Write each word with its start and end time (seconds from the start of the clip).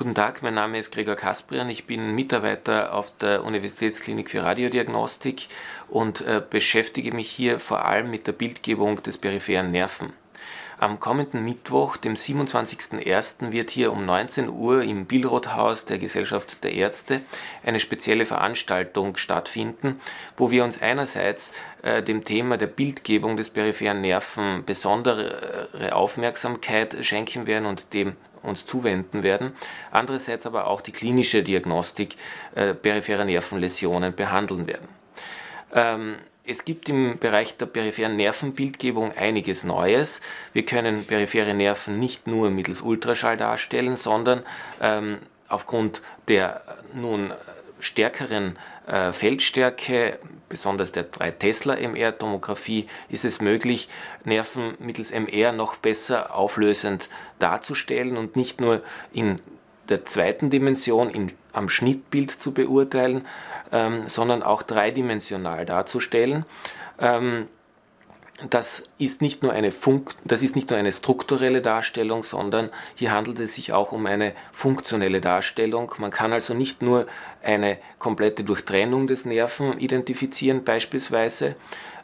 Guten 0.00 0.14
Tag, 0.14 0.40
mein 0.40 0.54
Name 0.54 0.78
ist 0.78 0.92
Gregor 0.92 1.14
Kasprian. 1.14 1.68
Ich 1.68 1.84
bin 1.84 2.14
Mitarbeiter 2.14 2.94
auf 2.94 3.14
der 3.18 3.44
Universitätsklinik 3.44 4.30
für 4.30 4.42
Radiodiagnostik 4.42 5.48
und 5.90 6.22
äh, 6.22 6.40
beschäftige 6.48 7.12
mich 7.12 7.30
hier 7.30 7.60
vor 7.60 7.84
allem 7.84 8.10
mit 8.10 8.26
der 8.26 8.32
Bildgebung 8.32 9.02
des 9.02 9.18
peripheren 9.18 9.72
Nerven. 9.72 10.14
Am 10.80 10.98
kommenden 10.98 11.44
Mittwoch, 11.44 11.98
dem 11.98 12.14
27.01., 12.14 13.52
wird 13.52 13.70
hier 13.70 13.92
um 13.92 14.06
19 14.06 14.48
Uhr 14.48 14.82
im 14.82 15.04
Billroth-Haus 15.04 15.84
der 15.84 15.98
Gesellschaft 15.98 16.64
der 16.64 16.72
Ärzte 16.72 17.20
eine 17.62 17.80
spezielle 17.80 18.24
Veranstaltung 18.24 19.18
stattfinden, 19.18 20.00
wo 20.38 20.50
wir 20.50 20.64
uns 20.64 20.80
einerseits 20.80 21.52
äh, 21.82 22.02
dem 22.02 22.24
Thema 22.24 22.56
der 22.56 22.68
Bildgebung 22.68 23.36
des 23.36 23.50
peripheren 23.50 24.00
Nerven 24.00 24.64
besondere 24.64 25.68
Aufmerksamkeit 25.92 26.96
schenken 27.04 27.46
werden 27.46 27.66
und 27.66 27.92
dem 27.92 28.16
uns 28.42 28.64
zuwenden 28.64 29.22
werden, 29.22 29.52
andererseits 29.90 30.46
aber 30.46 30.66
auch 30.66 30.80
die 30.80 30.92
klinische 30.92 31.42
Diagnostik 31.42 32.16
äh, 32.54 32.72
peripherer 32.72 33.26
Nervenläsionen 33.26 34.14
behandeln 34.14 34.66
werden. 34.66 34.88
Ähm, 35.74 36.16
es 36.50 36.64
gibt 36.64 36.88
im 36.88 37.18
Bereich 37.18 37.56
der 37.56 37.66
peripheren 37.66 38.16
Nervenbildgebung 38.16 39.12
einiges 39.16 39.62
Neues. 39.62 40.20
Wir 40.52 40.64
können 40.64 41.04
periphere 41.04 41.54
Nerven 41.54 41.98
nicht 41.98 42.26
nur 42.26 42.50
mittels 42.50 42.80
Ultraschall 42.82 43.36
darstellen, 43.36 43.96
sondern 43.96 44.42
ähm, 44.80 45.18
aufgrund 45.48 46.02
der 46.26 46.62
nun 46.92 47.32
stärkeren 47.78 48.58
äh, 48.88 49.12
Feldstärke, 49.12 50.18
besonders 50.48 50.90
der 50.90 51.04
3 51.04 51.30
Tesla 51.30 51.76
MR-Tomographie, 51.76 52.88
ist 53.08 53.24
es 53.24 53.40
möglich, 53.40 53.88
Nerven 54.24 54.74
mittels 54.80 55.12
MR 55.12 55.52
noch 55.52 55.76
besser 55.76 56.34
auflösend 56.34 57.08
darzustellen 57.38 58.16
und 58.16 58.34
nicht 58.34 58.60
nur 58.60 58.82
in 59.12 59.40
der 59.90 60.04
zweiten 60.04 60.50
Dimension 60.50 61.10
in, 61.10 61.32
am 61.52 61.68
Schnittbild 61.68 62.30
zu 62.30 62.52
beurteilen, 62.52 63.24
ähm, 63.72 64.04
sondern 64.06 64.42
auch 64.42 64.62
dreidimensional 64.62 65.66
darzustellen. 65.66 66.44
Ähm, 66.98 67.48
das 68.48 68.84
ist, 68.98 69.20
nicht 69.20 69.42
nur 69.42 69.52
eine 69.52 69.70
Funk 69.70 70.14
das 70.24 70.42
ist 70.42 70.56
nicht 70.56 70.70
nur 70.70 70.78
eine 70.78 70.92
strukturelle 70.92 71.60
Darstellung, 71.60 72.24
sondern 72.24 72.70
hier 72.94 73.12
handelt 73.12 73.38
es 73.40 73.54
sich 73.54 73.72
auch 73.72 73.92
um 73.92 74.06
eine 74.06 74.32
funktionelle 74.52 75.20
Darstellung. 75.20 75.92
Man 75.98 76.10
kann 76.10 76.32
also 76.32 76.54
nicht 76.54 76.82
nur 76.82 77.06
eine 77.42 77.78
komplette 77.98 78.44
Durchtrennung 78.44 79.06
des 79.06 79.24
Nerven 79.24 79.78
identifizieren 79.78 80.64
beispielsweise, 80.64 81.56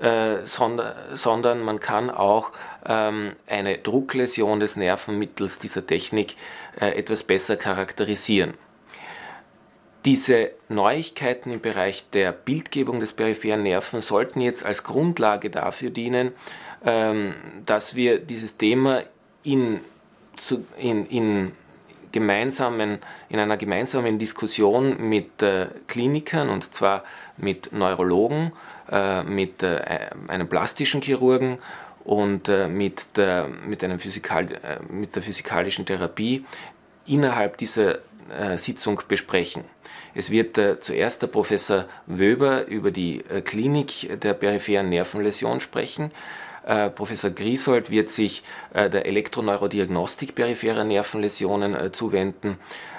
äh, 0.00 0.38
sondern, 0.44 0.94
sondern 1.14 1.60
man 1.60 1.80
kann 1.80 2.10
auch 2.10 2.52
ähm, 2.86 3.34
eine 3.46 3.78
Druckläsion 3.78 4.60
des 4.60 4.76
Nerven 4.76 5.18
mittels 5.18 5.58
dieser 5.58 5.86
Technik 5.86 6.36
äh, 6.80 6.96
etwas 6.98 7.22
besser 7.22 7.56
charakterisieren. 7.56 8.54
Diese 10.04 10.50
Neuigkeiten 10.68 11.52
im 11.52 11.60
Bereich 11.60 12.10
der 12.10 12.32
Bildgebung 12.32 12.98
des 12.98 13.12
peripheren 13.12 13.62
Nerven 13.62 14.00
sollten 14.00 14.40
jetzt 14.40 14.64
als 14.64 14.82
Grundlage 14.82 15.48
dafür 15.48 15.90
dienen, 15.90 16.32
ähm, 16.84 17.34
dass 17.64 17.94
wir 17.94 18.18
dieses 18.18 18.56
Thema 18.56 19.04
in, 19.44 19.80
in, 20.78 21.06
in, 21.06 21.52
gemeinsamen, 22.12 22.98
in 23.28 23.38
einer 23.38 23.56
gemeinsamen 23.56 24.18
Diskussion 24.18 25.08
mit 25.08 25.42
äh, 25.42 25.66
Klinikern 25.88 26.48
und 26.48 26.74
zwar 26.74 27.04
mit 27.36 27.72
Neurologen, 27.72 28.52
äh, 28.90 29.22
mit 29.22 29.62
äh, 29.62 30.10
einem 30.28 30.48
plastischen 30.48 31.00
Chirurgen 31.00 31.58
und 32.04 32.48
mit 32.48 33.16
der, 33.16 33.46
mit, 33.46 33.84
einem 33.84 34.00
Physikal, 34.00 34.48
mit 34.90 35.14
der 35.14 35.22
physikalischen 35.22 35.86
Therapie 35.86 36.44
innerhalb 37.06 37.56
dieser 37.58 38.00
Sitzung 38.56 39.00
besprechen. 39.08 39.64
Es 40.14 40.30
wird 40.30 40.58
äh, 40.58 40.78
zuerst 40.80 41.22
der 41.22 41.28
Professor 41.28 41.86
Wöber 42.06 42.66
über 42.66 42.90
die 42.90 43.24
äh, 43.28 43.40
Klinik 43.40 44.20
der 44.20 44.34
peripheren 44.34 44.88
Nervenläsion 44.88 45.60
sprechen. 45.60 46.10
Professor 46.94 47.30
Griesold 47.30 47.90
wird 47.90 48.08
sich 48.08 48.44
der 48.72 49.06
Elektroneurodiagnostik 49.06 50.36
peripherer 50.36 50.84
Nervenläsionen 50.84 51.92
zuwenden. 51.92 52.56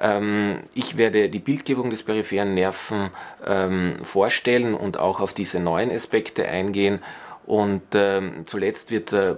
Ähm, 0.00 0.58
ich 0.74 0.96
werde 0.96 1.28
die 1.28 1.38
Bildgebung 1.38 1.90
des 1.90 2.02
peripheren 2.02 2.54
Nerven 2.54 3.10
ähm, 3.46 3.96
vorstellen 4.02 4.74
und 4.74 4.98
auch 4.98 5.20
auf 5.20 5.32
diese 5.34 5.60
neuen 5.60 5.92
Aspekte 5.92 6.48
eingehen 6.48 7.00
und 7.46 7.82
ähm, 7.94 8.46
zuletzt 8.46 8.90
wird 8.90 9.12
äh, 9.12 9.32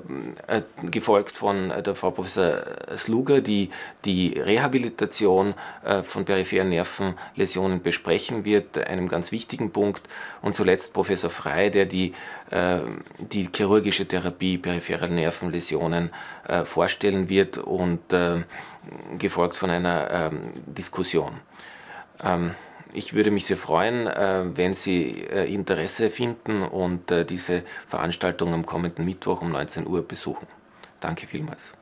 äh, 0.47 0.63
gefolgt 0.91 1.37
von 1.37 1.73
äh, 1.73 1.83
der 1.83 1.97
Frau 1.97 2.13
Professor 2.13 2.63
Sluger, 2.97 3.41
die 3.41 3.71
die 4.05 4.39
Rehabilitation 4.39 5.55
äh, 5.85 6.05
von 6.05 6.25
peripheren 6.25 6.69
Nervenläsionen 6.69 7.83
besprechen 7.83 8.45
wird, 8.45 8.79
einem 8.79 9.09
ganz 9.09 9.33
wichtigen 9.33 9.73
Punkt. 9.73 10.03
Und 10.41 10.55
zuletzt 10.55 10.93
Professor 10.93 11.31
Frey, 11.31 11.71
der 11.71 11.87
die, 11.87 12.13
äh, 12.51 12.79
die 13.19 13.49
chirurgische 13.55 14.07
Therapie 14.07 14.59
peripherer 14.59 15.09
Nervenläsionen 15.09 16.11
äh, 16.47 16.65
vorstellen 16.65 17.29
wird 17.29 17.59
und 17.59 18.01
gefolgt 19.19 19.57
von 19.57 19.71
einer 19.71 20.11
ähm, 20.11 20.43
Diskussion. 20.67 21.33
Ähm, 22.23 22.55
ich 22.97 23.15
würde 23.15 23.31
mich 23.31 23.47
sehr 23.47 23.57
freuen, 23.57 24.07
äh, 24.07 24.57
wenn 24.57 24.75
Sie 24.75 25.23
äh, 25.23 25.53
Interesse 25.53 26.11
finden 26.11 26.63
und 26.63 27.11
äh, 27.11 27.25
diese 27.25 27.63
Veranstaltung 27.87 28.55
am 28.55 28.65
kommenden 28.65 29.05
Mittwoch 29.05 29.43
um 29.43 29.51
19 29.51 29.87
Uhr 29.87 30.03
besuchen. 30.03 30.47
Danke 31.01 31.27
vielmals. 31.27 31.75